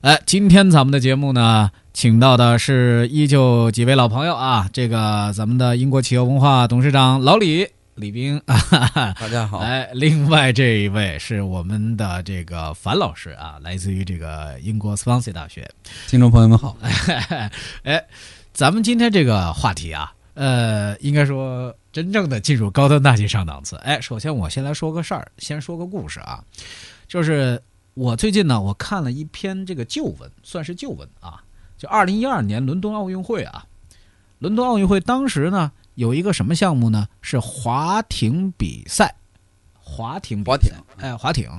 [0.00, 7.66] 哎，今天咱们的节目呢，请到的是依旧几位老朋友啊，这个咱们的英国企业文化董事长老李
[7.96, 9.58] 李斌， 大家好。
[9.58, 15.68] 哎，另外这一位是我们的这个樊老师啊，来自于这个英国斯旺西大学。
[16.06, 16.76] 听众朋友们好。
[17.82, 18.00] 哎，
[18.52, 23.74] 咱们今天这个话题啊，呃，应该说真正的进入高端大气上档次。
[23.78, 26.40] 哎，首先我先来说个事儿，先说个故事啊，
[27.08, 27.60] 就是。
[27.98, 31.42] 我最近呢，我看了一篇这个旧闻，算是旧闻啊。
[31.76, 33.66] 就二零一二年伦敦奥运会啊，
[34.38, 37.08] 伦敦奥运会当时呢有一个什么项目呢？
[37.20, 39.16] 是划艇比赛，
[39.80, 41.50] 划艇，划艇，哎，划艇。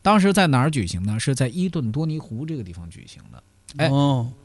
[0.00, 1.20] 当时在哪儿举行呢？
[1.20, 3.42] 是在伊顿多尼湖这个地方举行的。
[3.76, 3.90] 哎，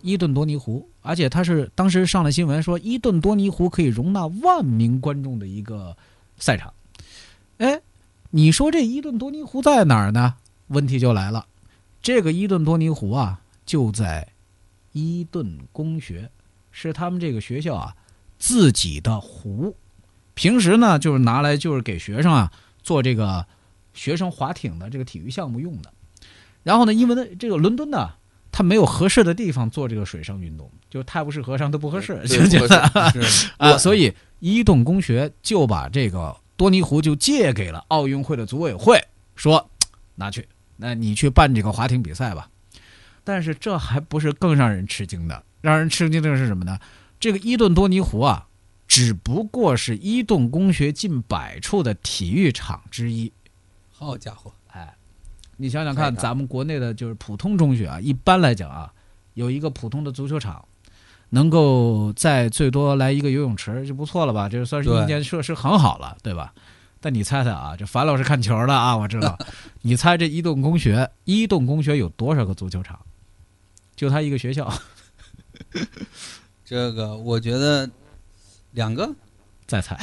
[0.02, 5.96] 伊顿多尼湖，而且它是当时上了新闻说，伊顿多尼湖可以容纳万名观众的一个
[6.38, 6.74] 赛场。
[7.60, 7.80] 哎，
[8.32, 10.36] 你说这伊顿多尼湖在哪儿呢？
[10.68, 11.46] 问题就来了，
[12.02, 14.28] 这个伊顿多尼湖啊，就在
[14.92, 16.30] 伊顿公学，
[16.72, 17.96] 是他们这个学校啊
[18.38, 19.76] 自己的湖。
[20.34, 22.52] 平时呢，就是拿来就是给学生啊
[22.84, 23.46] 做这个
[23.94, 25.92] 学生划艇的这个体育项目用的。
[26.64, 28.12] 然后呢，因为呢这个伦敦呢，
[28.52, 32.80] 它没有合适的地方做这个水上运动，就泰晤士河上都不合适，就觉得
[33.58, 39.02] 啊，所以伊顿公学就把这个多尼湖就借给了奥运会的组委会，
[39.36, 39.70] 说
[40.16, 40.48] 拿去。
[40.78, 42.50] 那你去办这个划艇比赛吧，
[43.24, 45.44] 但是这还不是更让人吃惊的。
[45.60, 46.80] 让人吃惊的是什么呢？
[47.20, 48.48] 这个伊顿多尼湖啊，
[48.88, 53.32] 只不过是伊顿公学近百处的体育场之一。
[53.92, 54.96] 好家伙，哎，
[55.58, 58.94] 你想想看，咱们国内的就是普通中学啊，一般来讲啊，
[59.34, 60.64] 有一个普通的足球场，
[61.30, 64.48] 能够在最多来一个游泳池就不错了吧？
[64.48, 66.54] 这算是硬件设施很好了，对吧？
[67.00, 69.38] 但你猜猜啊，这樊老师看球的啊，我知道。
[69.82, 73.00] 你猜这一栋公学，一栋公学有多少个足球场？
[73.96, 74.72] 就他一个学校。
[76.66, 77.90] 这个我觉得
[78.72, 79.10] 两个。
[79.66, 79.98] 再猜。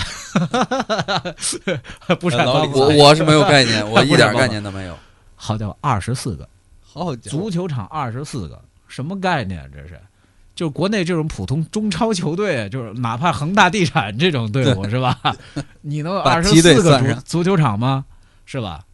[2.21, 4.97] 不是我我是没有概念，我一点概念都没有。
[5.37, 6.49] 好家伙，二十四个。
[6.81, 9.71] 好家伙，足球场二十四个，什么概念？
[9.73, 10.01] 这是？
[10.55, 15.19] 就国内这种普通中超球队，就是哪怕恒大地产这种队伍是吧？
[15.83, 18.07] 你能二十四个足足球场吗？
[18.47, 18.87] 是吧？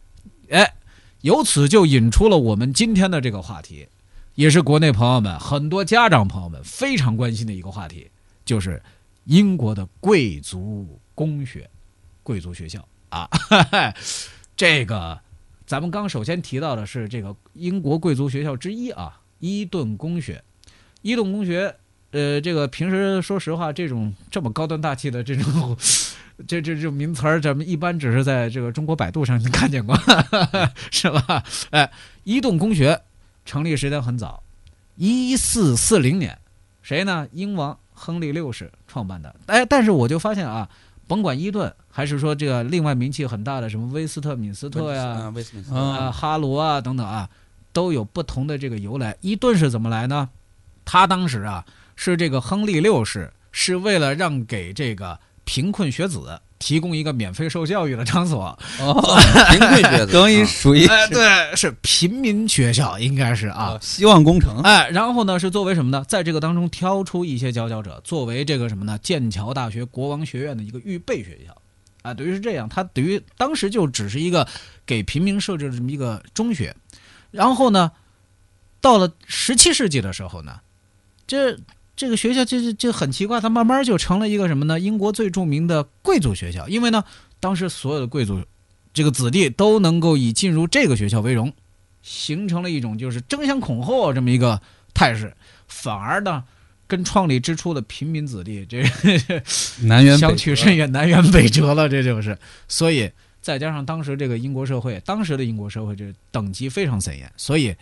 [0.49, 0.73] 哎，
[1.21, 3.87] 由此就引出了我们今天的这个话题，
[4.35, 8.09] 也是国内朋友们很多家长朋友们非常关心的一个话题，
[8.43, 8.81] 就是
[9.25, 11.69] 英国的贵族公学、
[12.23, 13.29] 贵族学校啊。
[14.57, 15.19] 这个
[15.67, 20.43] 咱们刚首先提到的是这个英国贵族学校之一啊，伊顿公学。
[21.01, 21.75] 伊顿公学，
[22.11, 25.75] 呃，这个平时说实话，这种这么高端大气的这种，
[26.47, 29.97] 这这这名词儿，咱们一般只是在这个中国百度上看见过，
[30.91, 31.43] 是吧？
[31.71, 31.91] 哎，
[32.23, 33.01] 伊顿公学
[33.45, 34.43] 成立时间很早，
[34.95, 36.37] 一四四零年，
[36.81, 37.27] 谁呢？
[37.31, 39.35] 英王亨利六世创办的。
[39.47, 40.69] 哎，但是我就发现啊，
[41.07, 45.31] 甭管伊顿还是说这个另外名气很大的什么威斯特敏斯特呀、
[45.73, 47.29] 啊哈罗啊等等啊，
[47.73, 49.15] 都有不同的这个由来。
[49.21, 50.29] 伊顿是怎么来呢？
[50.85, 51.65] 他当时啊，
[51.95, 58.57] 是这个亨利六世是为了让给这个贫困学子提供一个免费受教育的场所。
[58.79, 59.19] 哦，
[59.49, 63.77] 贫困学子等于属于哎对，是平民学校，应该是啊。
[63.81, 64.61] 希望工程。
[64.61, 66.05] 哎，然后呢，是作为什么呢？
[66.07, 68.97] 在这个当中挑出一些佼佼者，作为这个什么呢？
[69.01, 71.59] 剑桥大学国王学院的一个预备学校。
[72.03, 74.47] 啊，等于是这样，他等于当时就只是一个
[74.85, 76.75] 给平民设置的这么一个中学。
[77.31, 77.91] 然后呢，
[78.79, 80.59] 到了十七世纪的时候呢。
[81.27, 81.57] 这
[81.95, 84.79] 这个学校就就很奇怪，它慢慢就成了一个什么呢？
[84.79, 86.67] 英国最著名的贵族学校。
[86.67, 87.03] 因为呢，
[87.39, 88.41] 当时所有的贵族
[88.93, 91.53] 这个子弟都能够以进入这个学校为荣，
[92.01, 94.61] 形成了一种就是争相恐后这么一个
[94.93, 95.33] 态势。
[95.67, 96.43] 反而呢，
[96.87, 98.81] 跟创立之初的平民子弟这
[99.83, 101.87] 南辕相去甚远，南辕北辙了。
[101.87, 102.37] 这就是
[102.67, 103.09] 所以
[103.41, 107.73] 再加上当时这个英国社会，当时的英国社会这等级非常森严，所以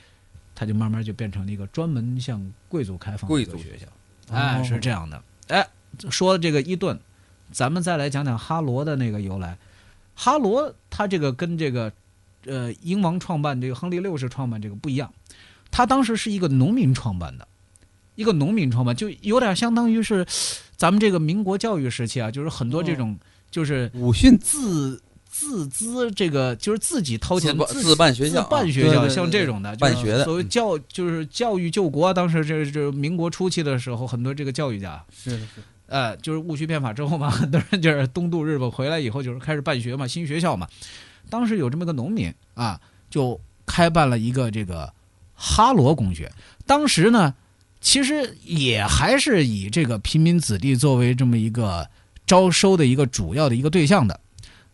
[0.60, 3.88] 他就慢慢就变成了一个专门向贵族开放的一个学校。
[4.30, 5.24] 哎，是这样的。
[5.48, 5.66] 哎，
[6.10, 7.00] 说这个伊顿，
[7.50, 9.58] 咱们再来讲讲哈罗的那个由来。
[10.16, 11.90] 哈罗他这个跟这个
[12.46, 15.14] 呃英王创办这个亨利六世创办这个不一样，
[15.72, 17.48] 他当时是一个农民创办的，
[18.16, 20.28] 一个农民创办，就有点相当于是
[20.76, 23.18] 咱们这个民国教育时期啊，就是很多这种
[23.50, 25.02] 就是武训自。
[25.40, 32.14] 自资这个就是自己掏钱自办学校，办学校像这种的办学的，所谓教就是教育救国。
[32.14, 35.46] 当时这这民国初期的时候，很多这个教育家是是，
[35.88, 40.68] 呃，就是戊戌变法之后嘛，很多人就是东渡日本回来以后，就是开始办学嘛，新学校嘛。
[41.30, 42.78] 当时有这么个农民啊，
[43.10, 44.92] 就开办了一个这个
[45.34, 46.30] 哈罗公学。
[46.66, 47.34] 当时呢，
[47.80, 51.90] 其实也还是以这个平民子弟作为这么一个
[52.28, 54.20] 招收的一个主要的一个对象的。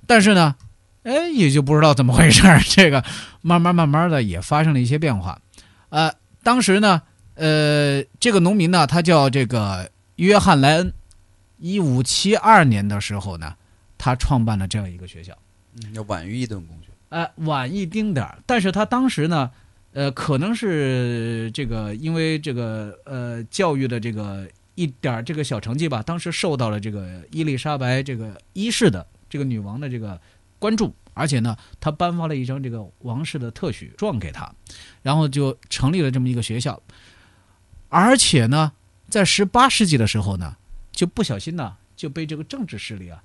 [0.07, 0.55] 但是呢，
[1.03, 3.03] 哎，也就不知道怎么回事儿， 这个
[3.41, 5.39] 慢慢慢慢的也发生了一些变化。
[5.89, 6.13] 呃，
[6.43, 7.01] 当时呢，
[7.35, 10.93] 呃，这个农民呢，他叫这个约翰莱恩，
[11.57, 13.55] 一五七二年的时候呢，
[13.97, 15.33] 他创办了这样一个学校。
[15.75, 16.87] 嗯，要晚于伊顿公学。
[17.09, 19.49] 哎，晚一丁点儿，但是他当时呢，
[19.93, 29.05] 呃，可能是这个因为这个呃教育的这个一点这个小成绩吧，当时受到了这个伊丽莎白这个一世的。
[29.29, 30.19] 这个女王的这个
[30.59, 34.51] 关注，而且呢，他颁发了一张这个王室的特许状给他，
[35.01, 36.81] 然后就成立了这么一个学校。
[37.89, 38.71] 而且呢，
[39.09, 40.55] 在十八世纪的时候呢，
[40.91, 43.21] 就不小心呢就被这个政治势力啊，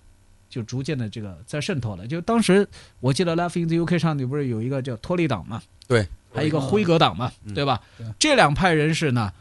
[0.49, 2.07] 就逐渐的这个在渗透了。
[2.07, 2.69] 就当时
[3.01, 5.63] 我记得《Life in the UK》上，你不是有一个叫托利党嘛？
[5.89, 7.81] 对，还有一个辉格党嘛，对吧？
[8.19, 9.33] 这两派人士呢，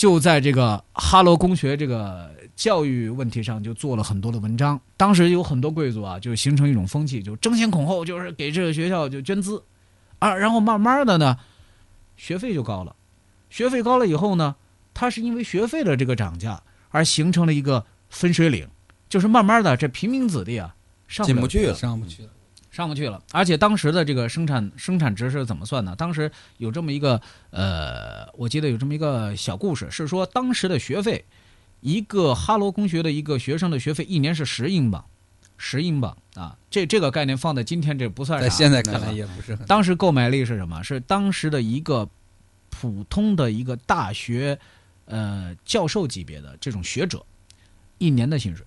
[0.00, 2.30] 就在这个哈罗公学这个。
[2.56, 9.64] 教育问题上就做了很多的文章，当时有很多贵族啊，就形成一种风气，就争先恐后，就是给这个学校就捐资，
[10.18, 11.38] 啊，然后慢慢的呢，
[12.18, 12.94] 学费就高了，
[13.48, 14.56] 学费高了以后呢，
[14.92, 18.68] 它是因为学费的这个涨价而形成了一个分水岭，
[19.08, 20.74] 就是慢慢的这平民子弟啊
[21.08, 22.28] 上不去了，上不去了，
[22.80, 25.94] 上不去了，而且当时的这个生产生产值是怎么算呢？
[25.96, 31.24] 当时有这么一个呃，我记得有这么一个小故事，是说当时的学费。
[31.82, 35.02] 一个哈罗公学的一个学生的学费一年是十英镑，
[35.56, 38.46] 十英镑啊，这这个概念放在今天这不算啥。
[38.46, 39.66] 在现在看来也不是很。
[39.66, 40.82] 当时购买力是什么？
[40.82, 42.06] 是当时的一个
[42.68, 44.58] 普通的一个大学，
[45.06, 47.24] 呃，教授级别的这种学者，
[47.96, 48.66] 一年的薪水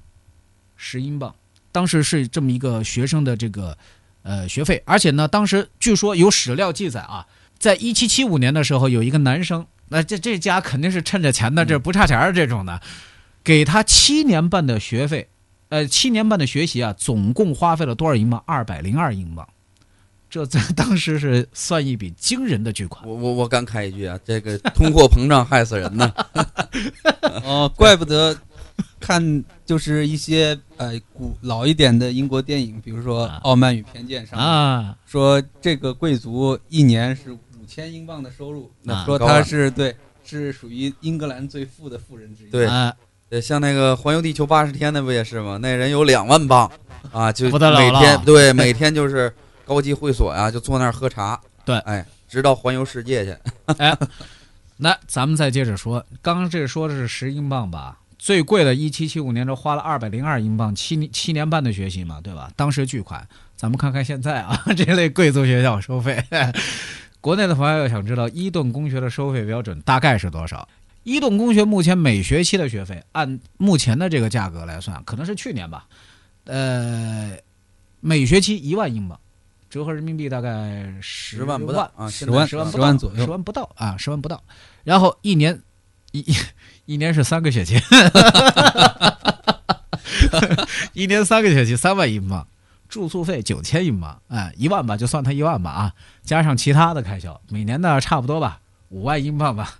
[0.75, 1.35] 十英镑。
[1.71, 3.77] 当时是这么一个学生的这个
[4.23, 7.27] 呃学费，而且呢，当时据说有史料记载啊，
[7.59, 9.65] 在一七七五年的时候，有一个男生。
[9.89, 12.81] 那这这家肯定是趁着钱的，这不差钱儿这种的，
[13.43, 15.27] 给他七年半的学费，
[15.69, 18.41] 呃，七年半的学习啊，总共花费了多少英镑？
[18.47, 19.47] 二百零二英镑，
[20.31, 23.07] 这在当时是算一笔惊人的巨款。
[23.07, 26.11] 我我我感慨一句啊，这个通货膨胀害死人呢。
[27.43, 28.35] 哦，怪不得
[29.05, 37.39] 看就是一些呃古老一点的英国电影，比如说《傲慢与偏见》上啊，说这个贵族一年是五。
[37.65, 42.49] 千英镑的收入，那说他是对，是属于英格兰最富的富人之一。
[42.51, 42.69] 对，
[43.29, 45.57] 对，像那个环游地球八十天，那不也是吗？
[45.59, 46.69] 那人有两万镑
[47.11, 49.33] 啊， 就每天对 每天就是
[49.65, 51.39] 高级会所呀，就坐那儿喝茶。
[51.65, 53.35] 对，哎，直到环游世界去。
[53.79, 53.97] 哎，
[54.77, 57.97] 那咱们再接着说，刚刚这说的是十英镑吧？
[58.23, 62.49] 最贵的，一七七五年这花了二百零二英镑，七年七年半的学习嘛，对吧？
[62.55, 63.27] 当时巨款。
[63.57, 66.23] 咱们看看现在啊， 这类贵族学校收费。
[67.19, 70.65] 国内的朋友要想知道伊顿公学的收费标准大概是多少？
[71.03, 75.85] 伊顿公学目前每学期的学费，按目前的这个价格来算，可能是去年吧，
[76.45, 77.37] 呃，
[77.99, 79.19] 每学期一万英镑，
[79.69, 84.41] 折合人民币大概十万不到啊，十万十万十万左右，十万不到啊，十万不到。
[84.85, 85.61] 然后一年
[86.13, 86.33] 一
[86.85, 87.77] 一年是三个学期，
[90.93, 92.47] 一年三个学期三万英镑。
[92.89, 95.93] 住宿费九千英镑，哎，一万吧，就算他一万吧啊，
[96.23, 99.79] 加上其他的开销，每年呢差不多吧，五万英镑吧，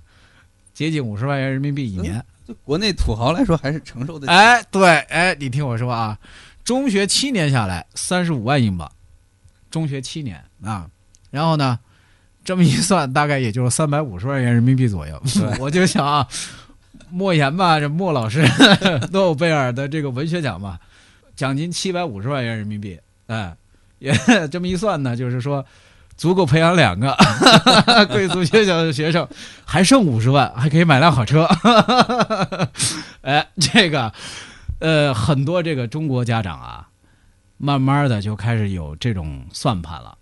[0.73, 2.25] 接近五十万元人民币一年。
[2.47, 4.27] 就国内土豪来说，还是承受的。
[4.27, 6.17] 哎，对，哎，你听我说啊，
[6.63, 8.91] 中学七年下来三十五万英镑，
[9.69, 10.89] 中学七年啊，
[11.29, 11.77] 然后呢，
[12.43, 15.21] 这么一算，大概也就是三百五十万元人民币左右。
[15.59, 16.27] 我就想啊，
[17.09, 18.45] 莫言吧，这莫老师，
[19.11, 20.79] 诺贝尔的这个文学奖吧。
[21.35, 23.55] 奖金七百五十万元人民币，哎，
[23.97, 24.13] 也
[24.51, 25.65] 这么一算呢，就是说，
[26.15, 27.11] 足够培养两个
[28.11, 29.27] 贵族学校的学生，
[29.65, 31.49] 还剩五十万，还可以买辆好车。
[33.21, 34.13] 哎，这个，
[34.77, 36.87] 呃，很多这个中国家长啊，
[37.57, 40.15] 慢慢的就开始有这种算盘了。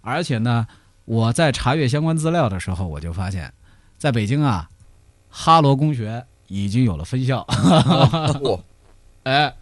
[0.00, 0.64] 而且呢，
[1.12, 3.52] 我在查阅相关资料的时候，我就发现，
[3.98, 4.70] 在北京啊，
[5.28, 7.46] 哈罗公学已经有了分校。
[7.50, 8.58] 嚯！
[9.24, 9.54] 哎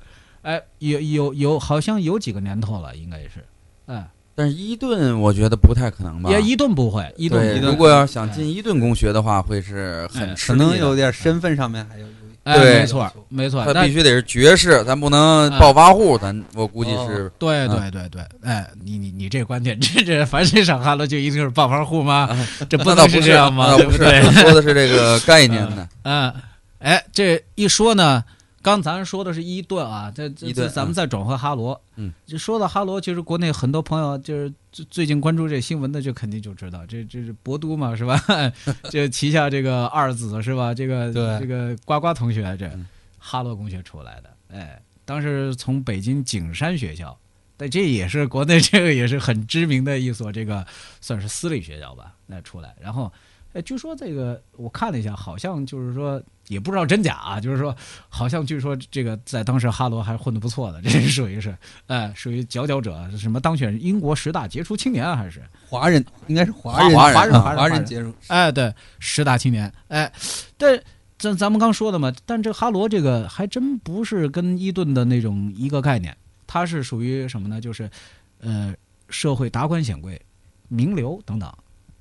[0.42, 3.45] 哎，有有有，好像有几个年头了，应该是。
[3.87, 6.30] 哎，但是伊顿我觉得不太可能吧？
[6.30, 7.12] 也伊顿不会。
[7.16, 12.07] 伊顿如果要想进伊顿公学的话，会是很可能有点身份上面还有。
[12.44, 17.30] 对，没错，没错，他必须得是爵士，咱不能暴发户，咱我估计是。
[17.38, 22.28] 对对对对，哎，你你你这观点， 这这凡是上哈喽就一定是暴发户吗？
[22.68, 23.76] 这不能是这样吗？
[23.76, 24.23] 对不对？
[24.42, 25.88] 说的是这个概念呢。
[26.02, 26.32] 嗯，
[26.78, 28.25] 哎，这一说呢。
[28.62, 31.81] 刚咱说的是伊顿啊，这这咱们再转回哈罗。
[31.97, 38.21] 嗯，就说到哈罗，其实国内很多朋友就是最最近关注这新闻的，就肯定就知道，这这是博都嘛，是吧？
[38.90, 40.75] 这旗下这个二子是吧？
[40.75, 42.71] 这个这个呱呱同学，这
[43.19, 47.19] 哈罗公学出来的，哎，当时从北京景山学校，
[47.57, 50.67] 但这也是国内这个也是很知名的一所这个
[51.00, 53.11] 算是私立学校吧，那出来，然后。
[53.52, 57.75] 哎，据说这个我看了一下，好像就是说也不知道真假啊，就是说
[58.09, 70.12] 好像据说这个在当时哈罗还混得不错的， 这是属于是，呃，属于佼佼者，什么当选英国十大杰出青年还是华人，应该是华人华人华人杰出，哎，对，十大青年，哎，
[70.59, 70.76] 但
[71.16, 76.16] 咱咱们刚说的嘛，但这哈罗这个还真不是跟伊顿的那种一个概念，
[76.49, 77.61] 它是属于什么呢？
[77.61, 77.88] 就是
[78.40, 78.75] 呃，
[79.09, 80.21] 社会达官显贵、
[80.66, 81.49] 名流等等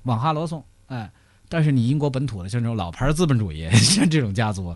[0.02, 1.08] 往哈罗送，哎。
[1.50, 4.74] 但是你英国本土的像这种老牌资本主义， 像这种家族，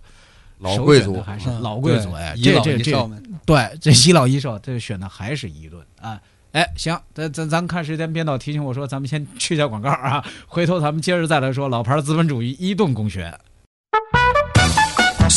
[0.59, 3.11] 老贵族还是老贵族哎，这这这，
[3.47, 6.21] 对，这一老一少，这选的还是一顿啊。
[6.52, 13.33] 哎，行，咱咱咱看时间编导提醒我说，咱们先去一下广告啊，回头咱们接着再来说老牌资本主义伊顿公学。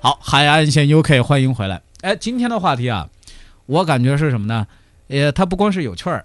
[0.00, 1.82] 好，海岸线 UK，欢迎回来。
[2.02, 3.10] 哎，今天的话题啊，
[3.66, 4.66] 我感觉是什么呢？
[5.08, 6.24] 呃，它不光是有趣儿，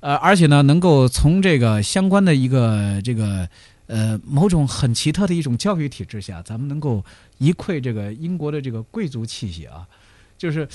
[0.00, 3.48] 呃，而且呢，能够从这个相关的一个这个。
[3.86, 7.04] 呃，某种很奇特的一种教育体制下，咱们能够
[7.36, 9.86] 一窥这个英国的这个贵族气息啊，
[10.38, 10.66] 就是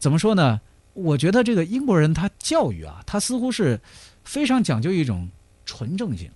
[0.00, 0.60] 怎么说呢？
[0.92, 3.80] 我觉得这个英国人他教育啊，他似乎是
[4.24, 5.28] 非常讲究一种
[5.64, 6.28] 纯正性，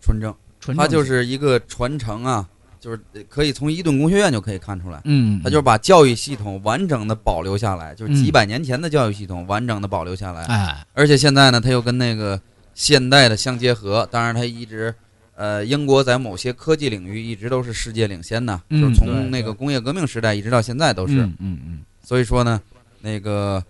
[0.00, 2.48] 纯正，纯正，他就是一个传承啊，
[2.80, 12.40] 就是可以从伊顿工学院就可以看出来，嗯，他就是把教育系统完整的保留下来，就是几百年前的教育系统完整的保留下来，哎，而且现在呢，他又跟那个
[12.74, 14.94] 现代的相结合，当然他一直。
[15.38, 21.20] 呃，英国在某些科技领域一直都是世界领先的，就是从那个工业革命时代一直到现在都是。
[21.26, 21.80] 嗯嗯。
[22.02, 22.58] 所以说呢，
[23.02, 23.62] 那个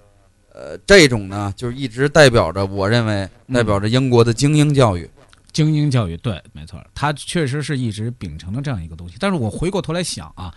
[0.55, 5.11] 呃，这种呢，就是一直代表着，我认为代表着英国的精英教育。
[5.57, 9.17] 精英教育，对，没错，他确实是一直秉承了这样一个东西。
[9.19, 10.55] 但是我回过头来想啊，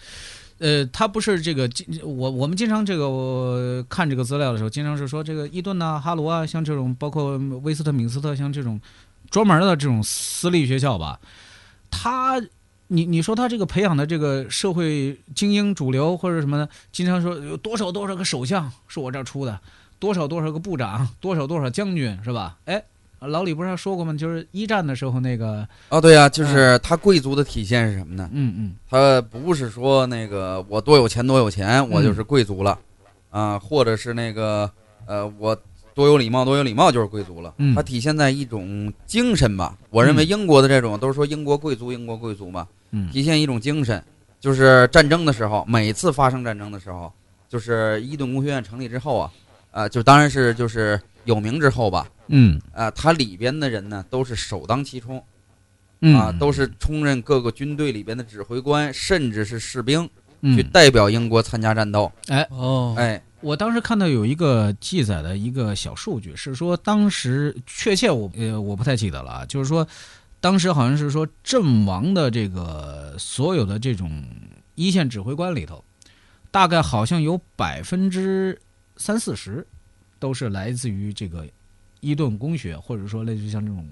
[0.58, 1.70] 呃，他不是这个，
[2.04, 8.82] 我我们经常这个看这个资料的时候，经常是说这个伊顿呐、哈罗啊，像这种，包括威斯特敏斯特，像这种。
[9.30, 11.20] 专门的这种私立学校吧，
[11.92, 12.42] 他，
[12.88, 19.62] 你你说他这个培养的这个社会精英主流或者什么的，经常说有多少多少个首相是我这儿出的，
[20.00, 22.58] 多少多少个部长，多少多少将军是吧？
[22.66, 22.84] 哎，
[23.22, 24.14] 老李不是还说过吗？
[24.14, 28.30] 就是一战的时候那个哦，对呀，就是他贵族的体现是什么呢？
[28.34, 32.78] 嗯嗯，他不是说那个我多有钱多有钱，我就是贵族了，
[33.30, 34.70] 啊，或者是那个
[35.06, 35.58] 呃我。
[35.96, 37.54] 多有礼貌，多有礼貌就是贵族了。
[37.76, 39.78] 它体现在一种精神吧。
[39.90, 42.66] 我认为英国的这种都是说英国贵族，英国贵族嘛，
[43.12, 44.02] 体现一种精神，
[44.40, 47.12] 就是战争的时候，每次发生战争的时候，
[47.50, 49.32] 就是伊顿工学院成立之后啊，
[49.72, 52.08] 呃，就当然是就是有名之后吧。
[52.30, 55.22] 嗯，啊，它里边的人呢都是首当其冲，
[56.16, 60.08] 啊，都是充任各个军队里边的指挥官，甚至是士兵，
[60.42, 62.12] 去代表英国参加战斗。
[62.28, 69.88] 哎哦，哎，我当时看到有一个记载的一个小数据，是说当时确切我呃我不太记得了啊，就是说
[70.40, 74.24] 当时好像是说阵亡的这个所有的这种
[74.76, 75.84] 一线指挥官里头，
[76.52, 78.58] 大概好像有百分之
[78.98, 79.66] 三四十
[80.20, 81.46] 都是来自于这个
[82.00, 83.88] 伊顿公学，或者说类似像这种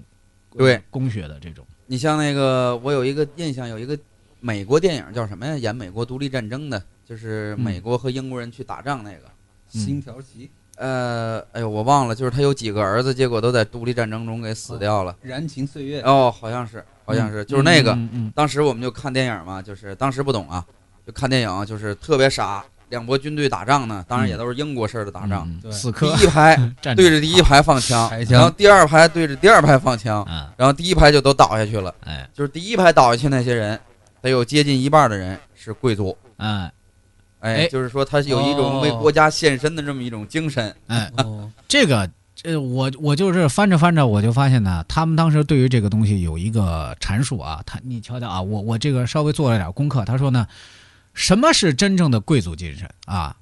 [0.50, 1.64] 对公学的这种。
[1.86, 3.98] 你像那个，我有一个印象，有一个
[4.40, 5.56] 美国电影叫什么呀？
[5.56, 9.16] 演美国独立战争的，就是美国和英国人去打仗那个
[9.68, 10.46] 《星条旗》。
[10.76, 15.16] 呃，哎呦，我忘了，就是他有几个儿子，结果都在独立战争中给死掉了。
[15.22, 16.00] 燃情岁月。
[16.02, 17.98] 哦，好像是，好像是，就是那个。
[18.34, 20.64] 当时我们就看电影嘛，就是当时不懂啊，
[21.04, 22.64] 就看电影，就是特别傻。
[22.90, 25.46] 两国军队打仗呢，当然也都是英国式的打仗。
[25.70, 26.14] 死磕。
[26.16, 26.56] 第一排
[26.96, 30.26] 对着第一排放枪，然后第二排对着第二排放枪，
[30.56, 31.94] 然后第一排就都倒下去了。
[32.04, 33.78] 哎，就是第一排倒下去那些人，
[34.22, 36.16] 得有接近一半的人是贵族。
[36.38, 36.72] 哎，
[37.40, 40.74] 哎，就是说他有一种为国家献身的这么一种精神。
[40.86, 41.10] 哎，
[41.68, 47.60] 这个，这我我就是翻着翻着，我就发现呢，他们当时对于这个东西有一个阐述啊。
[47.66, 50.46] 他，你瞧瞧啊，我我这个稍微做了点功课，他说呢。
[51.18, 53.36] 什么是真正的贵族精神啊？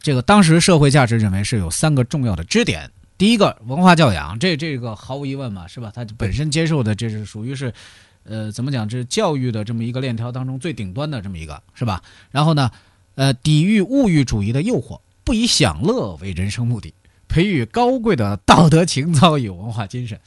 [0.00, 2.88] 这个当时社会价值认为是有三个重要的支点。
[3.18, 5.90] 第一个，文化教养，这这个毫无疑问嘛，是吧？
[5.92, 7.74] 他本身接受的这是属于是，
[8.22, 8.88] 呃，怎么讲？
[8.88, 12.00] 这是教育的这么一个链条当中最顶端的这么一个，是吧？
[12.30, 12.70] 然后呢，
[13.16, 16.94] 呃，抵御物欲主义的诱惑，不以享乐为人生目的，
[17.26, 20.20] 培育高贵的道德情操与文化精神。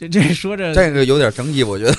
[0.00, 1.92] 这这说着，这个有点争议，我觉得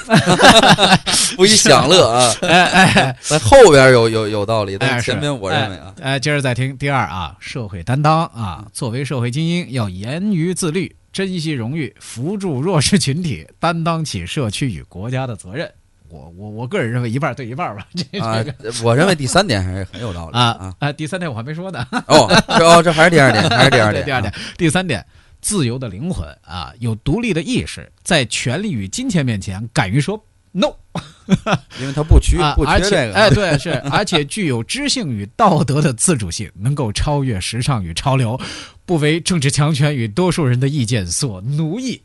[1.37, 15.69] 不以享乐啊， 哎哎，后边有有有道理，但前面我认为啊，哎，接着再听第二啊，社会担当啊，作为社会精英，要严于自律，珍惜荣誉，扶助弱势群体，担当起社区与国家的责任。
[16.09, 18.53] 我我我个人认为一半对一半吧，这这个，
[18.83, 25.05] 我认为第三点还是很有道理啊啊，第三点我还没说呢，哦，哦，这还是第二点，还是第二点， 第二点，第三点。
[25.41, 30.67] 自由的灵魂啊，有独立的意识，在权力与金钱面前敢于说 no，
[31.79, 38.39] 因为他不缺 不缺这个，哎，对，是，而且具有知性与道德的自主性，能够超越时尚与潮流，
[38.85, 42.01] 不为政治强权与多数人的意见所奴役。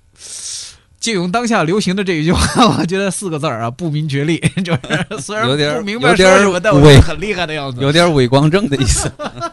[1.07, 9.09] 借用当下流行的这一句话，我觉得四个字儿啊，不明觉厉， 就是虽然不明白说什么，但我很厉害的样子，有点伪光正的意思。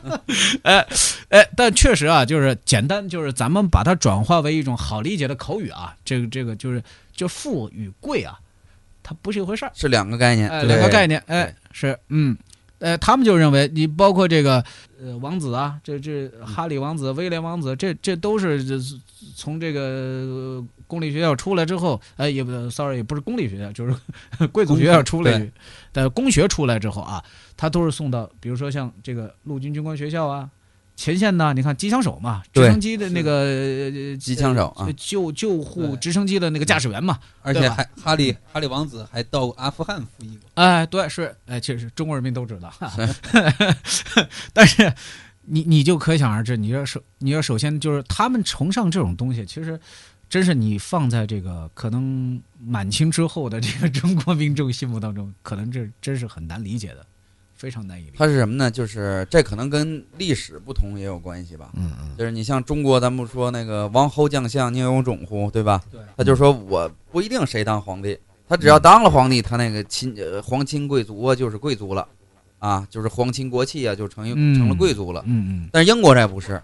[0.63, 0.83] 哎
[1.29, 6.81] 哎，但确实啊，就是简单，就是咱们把它转化为一种好理解的口语啊，这个这个就是
[7.15, 8.39] 就富与贵啊，
[9.03, 12.35] 它不是一回事儿，是两个概念，两个概念，哎，是嗯。
[12.79, 14.61] 呃，他们就认为你包括这个
[15.03, 18.81] 呃王子啊，这这哈里王子、威廉王子，这这都是
[19.35, 23.95] 从这个公立学校出来之后，哎，也不，sorry，也不是公立学校，就是
[24.53, 25.51] 贵族学校出来
[25.91, 27.23] 的公学出来之后啊，
[27.57, 30.49] 他都是送到，比如说像这个陆军军官学校啊。
[30.95, 31.53] 前线呢？
[31.53, 40.49] 你看机枪手嘛，直升机的那个机枪手啊，救救护直升机的那个驾驶员嘛，而且还哈利哈利王子还到阿富汗服役过。
[40.53, 42.71] 哎，对，是，哎，确实中国人民都知道。
[44.53, 44.93] 但是
[45.41, 49.79] 你你就可想而知，你要首你要首先就是他们崇尚这种东西，其实
[50.29, 57.05] 真是你放在这个可能满清之后的这个中国民众心目当中，可能这真是很难理解的。
[57.63, 58.15] 非常难以理解。
[58.17, 58.69] 它是什么呢？
[58.69, 61.69] 就是这可能跟历史不同也有关系吧。
[61.75, 62.13] 嗯嗯。
[62.17, 65.81] 就是你像中国，咱不说那个王侯将相宁有种乎，对吧？
[65.89, 66.01] 对。
[66.17, 72.05] 他就说我不一定谁当皇帝，他只要当了皇帝，他那个亲皇亲贵族啊就是贵族了，
[72.59, 75.23] 啊，就是皇亲国戚啊就成成了贵族了。
[75.25, 75.69] 嗯嗯。
[75.71, 76.61] 但是英国这不是，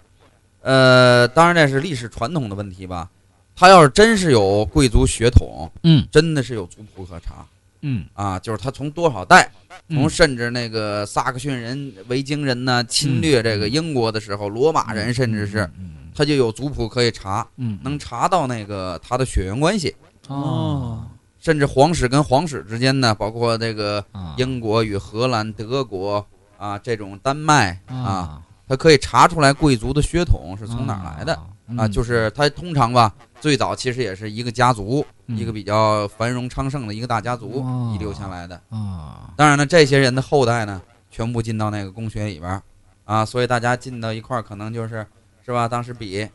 [0.60, 3.08] 呃，当然这是历史传统的问题吧。
[3.56, 7.46] 他要是真是有贵族血统，嗯，真的是有族谱可查。
[7.82, 8.04] 嗯。
[8.14, 9.50] 啊，就是他从多少代，
[9.88, 15.70] 从甚至那个萨克逊人、维京人呢侵略这个英国的时候，罗马人甚至是，
[16.14, 17.46] 他就有族谱可以查，
[17.82, 19.94] 能查到那个他的血缘关系
[20.28, 21.06] 哦，
[21.38, 24.04] 甚至皇室跟皇室之间呢，包括这个
[24.36, 26.24] 英国与荷兰、德国
[26.58, 31.38] 啊这种丹麦啊，他可以查出来贵族的血统是从哪来的
[31.76, 33.14] 啊，就是他通常吧。
[33.40, 39.30] 最早其实也是一个家族，一个比较繁荣昌盛的一个大家族遗留下来的啊。
[39.36, 42.62] 当然了，这些人的后代呢，全部进到那个公学里边
[43.04, 45.06] 啊，所以大家进到一块儿，可能就是
[45.44, 45.66] 是吧？
[45.66, 46.28] 当时比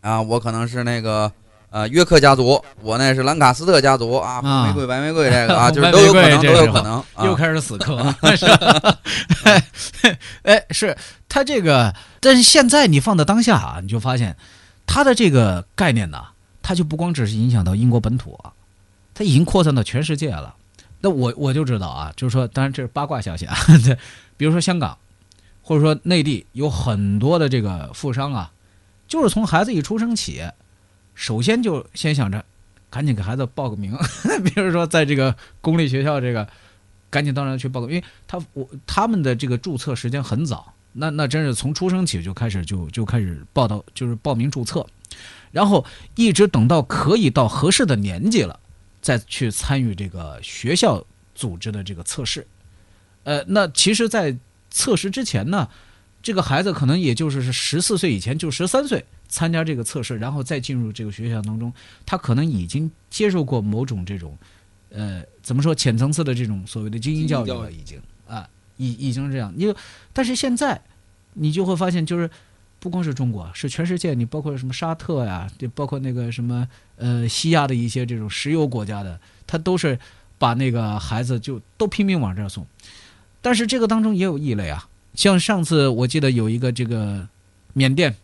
[0.00, 1.30] 啊，我可能是那个
[1.70, 7.02] 呃约克家族，我那是兰卡斯特家族啊，红玫瑰白玫瑰这个啊， 就是都有可能，都有可能。
[7.24, 7.96] 又开始死磕，
[10.42, 10.96] 哎，是
[11.28, 14.36] 他这个，但是现在你放到当下啊，你就发现。
[14.86, 16.24] 他的这个概念呢，
[16.62, 18.52] 他就不光只是影响到英国本土啊，
[19.12, 20.54] 它已经扩散到全世界了。
[21.00, 23.54] 那我我就知道啊，就是说，当然这是八卦消息啊。
[23.84, 23.98] 对，
[24.36, 24.96] 比如说香港，
[25.60, 28.52] 或者说内地有很多的这个富商啊，
[29.06, 30.42] 就是从孩子一出生起，
[31.14, 32.44] 首先就先想着
[32.88, 33.96] 赶紧给孩子报个名，
[34.42, 36.48] 比如说在这个公立学校这个，
[37.10, 40.72] 赶紧当然去报个，因为他我他们的这个注册时间很早。
[40.98, 44.86] 那那真是从出生起就开始就就开始报到，就是报名注册，
[45.52, 48.58] 然后一直等到可以到合适的年纪了，
[49.02, 51.04] 再去参与这个学校
[51.34, 52.46] 组织的这个测试。
[53.24, 54.34] 呃，那其实，在
[54.70, 55.68] 测试之前呢，
[56.22, 61.72] 这个孩子可能也就是是十四岁以前，就十三岁参加这个测试，然后再进入这个学校当中，
[62.06, 64.38] 他可能已经接受过某种这种，
[64.90, 68.15] 呃，怎么说浅层次的这种所谓的精英教育了，已经啊。
[68.76, 69.74] 已已经是这样，你
[70.12, 70.80] 但是现在，
[71.34, 72.28] 你就会发现，就是
[72.78, 79.98] 不光是中国，是全世界，你包括什么沙特呀，就包括那个什么呃西亚的一些这种石油国家的，他都是
[80.38, 82.66] 把那个孩子就都拼命往这儿送。
[83.40, 87.26] 但是这个当中也有异类啊，像上次我记得有一个这个
[87.72, 88.14] 缅甸，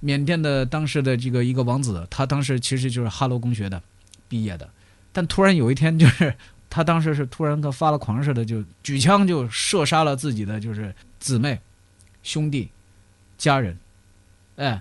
[0.00, 3.82] 缅甸的当时的这个一个王子，他当时其实就是哈罗公学的
[4.28, 4.68] 毕业的，
[5.12, 6.34] 但突然有一天就是。
[6.74, 11.60] 他当时是突然跟发了狂似的，就举枪就射杀了自己的就是姊妹、
[12.22, 12.70] 兄弟、
[13.36, 13.76] 家人。
[14.56, 14.80] 哎，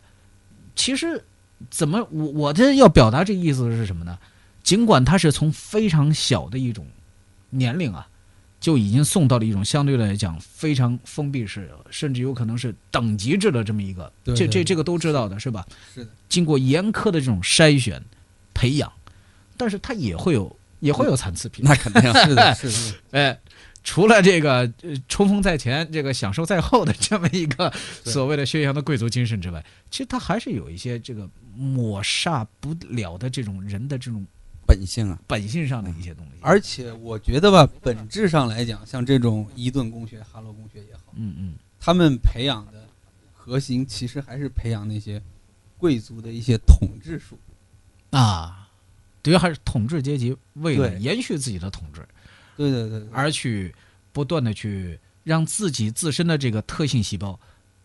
[0.74, 1.22] 其实
[1.70, 4.18] 怎么我我这要表达这意思是什么呢？
[4.64, 6.88] 尽管他是从非常小的一种
[7.50, 8.08] 年龄啊，
[8.62, 15.68] 就已经送到了一种相对来讲非常封闭式，甚至有可能是等级制的这么一个，这这这个都知道的是吧？
[15.94, 16.12] 是的。
[16.30, 18.02] 经过严苛的这种筛选、
[18.54, 18.90] 培养，
[19.58, 20.56] 但是他也会有。
[20.82, 22.98] 也会有残次品，那肯定是的，是的。
[23.18, 23.40] 哎，
[23.84, 24.70] 除了这个
[25.08, 27.72] 冲锋在前，这个享受在后的这么一个
[28.04, 34.26] 所谓的宣扬的贵族精神之外，其实他还是有一些这个抹煞不了的这种人的这种
[34.68, 36.32] 本性啊，本性上的一些东西。
[36.42, 42.88] 而且我觉得吧，本质上来讲，像这种伊顿公学、哈罗公学也好，嗯嗯，他们培养的
[43.34, 45.22] 核心其实还是培养那些
[45.78, 47.38] 贵族的一些统治术
[48.12, 48.61] 啊。
[49.24, 52.02] 对于还是统治阶级为了延续自己的统治，
[52.58, 53.74] 对对对，而去
[54.12, 57.40] 不断的去让自己自身的这个特性细胞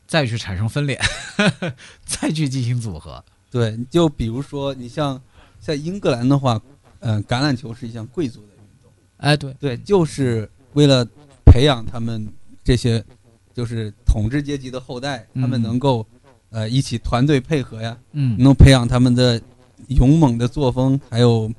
[0.06, 0.98] 再去产生分裂，
[2.06, 3.22] 再去进行组合。
[3.50, 5.20] 对，就比如说你像
[5.60, 6.58] 在英格兰的话，
[7.00, 8.90] 嗯，橄榄球是一项贵族的运动。
[9.18, 11.06] 哎，对对，就是为了
[11.44, 12.26] 培养他们
[12.64, 13.04] 这些
[13.52, 16.06] 就是统治阶级的后代，他们能够
[16.48, 19.38] 呃一起团队配合呀，嗯，能培养他们的。
[19.88, 21.50] 勇猛的作风，还有，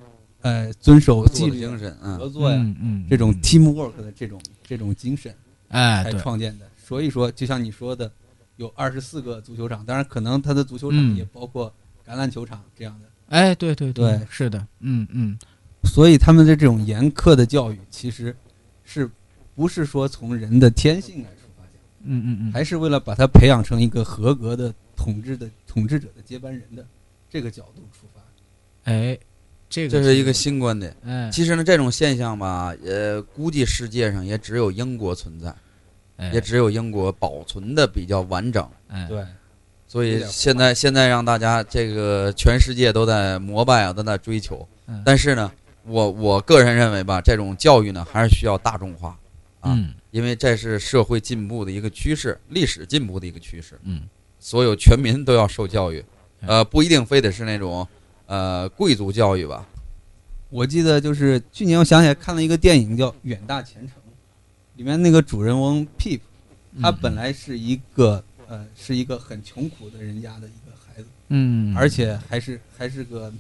[0.42, 5.34] 呃，遵守纪律精神，合作呀，嗯，这种 teamwork 的这种这种精神，
[5.70, 6.66] 哎，才创建的。
[6.78, 8.12] 所以说，就像你说的，
[8.56, 11.74] 有二十四个足球场，当然可能他的足球场也包括
[12.06, 13.08] 橄榄球场这样的。
[13.28, 15.38] 哎，对对对，是的，嗯嗯。
[15.84, 18.36] 所以他们的这种严苛的教育，其实
[18.84, 19.10] 是
[19.56, 21.74] 不是说从人的天性来出发讲？
[22.04, 26.86] 嗯嗯嗯，还是为了把他培养成一个合格的统治的统治者的接班人的
[27.30, 28.22] 这个角度出发。
[28.92, 29.18] 哎，
[29.70, 30.96] 这个这是一个新观点。
[31.06, 35.54] 哎，其实呢，这种现象吧，呃，估计世界上也只有英国存在，
[36.32, 38.68] 也只有英国保存的比较完整。
[38.88, 39.26] 哎，对，
[39.88, 44.68] 所以现在现在让大家这个全世界都在膜拜啊，都在追求。
[45.04, 45.52] 但是呢，
[45.84, 49.20] 我我个人认为吧，这种教育呢，还是需要大众化
[49.60, 49.78] 啊，
[50.12, 53.78] 因为这是社会进步的一个趋势，历史进步的一个趋势。
[53.84, 54.04] 嗯，
[54.40, 56.04] 所有全民都要受教育，
[56.42, 57.88] 呃，不一定非得是那种。
[58.28, 59.66] 呃，贵族教育吧，
[60.50, 63.92] 我记得就是去年我想起来看了一个电影叫《远大前程》，
[64.76, 66.20] 里面那个主人翁 Pip，
[66.82, 73.32] 他本来是一个呃是一个很穷苦的人家的一个孩子，嗯，而且还是还是个，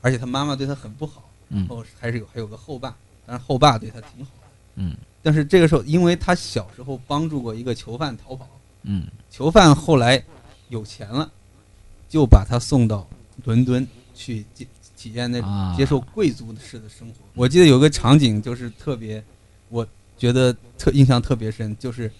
[0.00, 8.48] 而且他妈妈对他很不好，然后还是有还有个后爸，但是后爸对他挺好的，嗯，但是这个时候因为他小时候帮助过一个囚犯逃跑，
[8.84, 10.24] 嗯，囚犯后来
[10.70, 11.30] 有钱了，
[12.10, 13.08] 就把他送到
[13.44, 13.88] 伦敦。
[14.12, 17.14] 去体体验那种接受贵族式的生活。
[17.32, 19.24] 我记得有个场景就是特别，
[19.70, 19.86] 我
[20.18, 22.12] 觉得特印象特别深，就是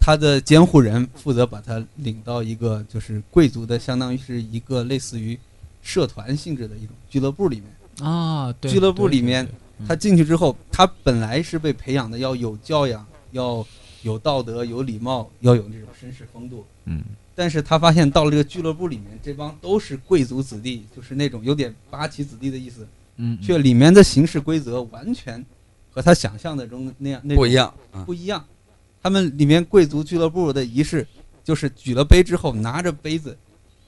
[0.00, 5.38] 他的监护人负责把他领到一个就是贵族的，相当于是一个类似于
[5.82, 8.50] 社团性质的一种俱乐部里面啊。
[8.54, 9.46] 对俱乐部里面，
[9.86, 13.62] 他进去之后，他本来是被培养的要有教养，要
[14.02, 16.64] 有道德、有礼貌，要有那种绅士风度。
[16.84, 17.02] 嗯。
[17.34, 22.86] 但是他发现到了这个俱乐部里面，这帮都是贵族子弟，就是那种有点八旗子弟的意思，
[23.16, 25.42] 嗯，却里面的行事规则完全
[25.90, 28.44] 和他想象的中那样那不一样，不一样。
[29.02, 31.06] 他们里面贵族俱乐部的仪式，
[31.42, 33.36] 就是举了杯之后，拿着杯子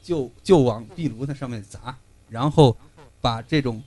[0.03, 1.95] 就就往壁炉那上面砸，
[2.31, 2.75] 然后
[3.21, 3.83] 把这种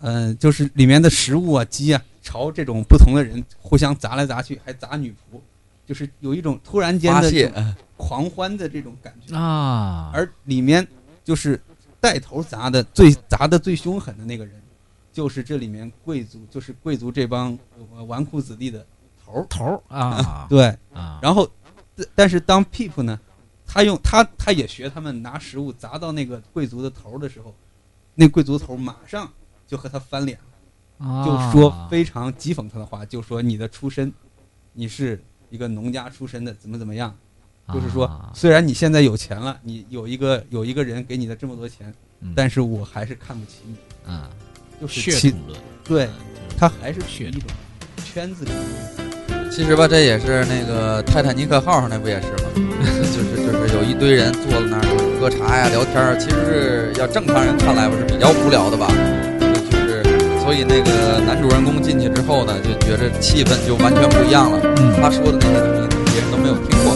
[0.00, 5.40] 嗯，就是里面的食物啊，鸡啊，朝这种不同的人互相砸来砸去，还砸女仆，
[5.90, 10.12] 就是有一种突然间的狂欢的这种感觉啊。
[10.14, 10.86] 而里面
[11.24, 11.60] 就是
[11.98, 14.54] 带头砸的最砸的最凶狠的那个人，
[15.12, 17.58] 就是这里面贵族，就是贵族这帮
[18.06, 18.86] 纨绔子弟的
[19.24, 20.46] 头头啊。
[20.48, 21.18] 对啊。
[21.20, 21.50] 然后，
[22.14, 23.18] 但是当 Peep 呢，
[23.66, 27.52] 他用他他也学他们拿食物砸到那个贵族的头的时候，
[28.14, 29.28] 那贵族头马上。
[29.70, 30.36] 就和他翻脸
[30.98, 34.12] 了，就说非常讥讽他的话，就说你的出身，
[34.72, 37.14] 你是一个农家出身的，怎么怎么样？
[37.72, 41.92] 就是说，虽然你现在有钱了，你有一个有一个人给你的这么多钱，
[42.34, 43.74] 但是我还是看不起你。
[44.10, 44.28] 啊，
[44.80, 46.08] 就是血统论，对，
[46.58, 47.42] 他还是血一种
[48.04, 48.50] 圈子里。
[49.52, 52.50] 其实吧，这也是那个泰坦尼克号上那不也是吗？
[53.12, 58.88] 就是就是有一堆人坐在那儿喝茶呀、聊天儿，其实是要正常人看来，不是比较无聊的吧？
[60.50, 64.58] 所以那个男主人公进去之后呢，就觉着气氛就完全不一样了。
[65.00, 66.89] 他说的那些东西，别人都没有听。